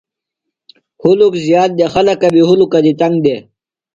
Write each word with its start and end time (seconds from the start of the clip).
ہُلک 1.01 1.33
زیات 1.45 1.71
دےۡ۔ 1.77 1.89
خلکہ 1.93 2.27
بیۡ 2.33 2.47
ہُلکہ 2.49 2.79
دی 2.83 2.93
تنگ 2.99 3.15
دےۡ۔ 3.23 3.41